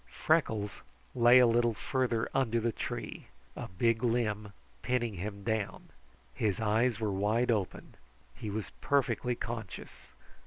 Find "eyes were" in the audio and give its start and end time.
6.59-7.11